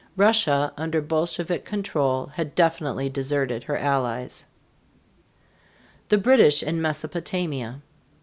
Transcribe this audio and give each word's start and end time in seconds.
Russia 0.17 0.73
under 0.77 0.99
Bolshevik 0.99 1.63
control 1.63 2.25
had 2.25 2.55
definitely 2.55 3.07
deserted 3.07 3.61
her 3.65 3.77
allies. 3.77 4.45
THE 6.09 6.17
BRITISH 6.17 6.63
IN 6.63 6.81
MESOPOTAMIA. 6.81 7.83